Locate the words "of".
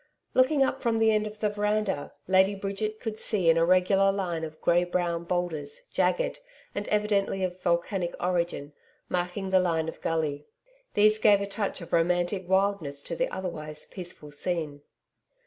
1.27-1.37, 4.43-4.59, 7.43-7.61, 9.87-10.01, 11.81-11.93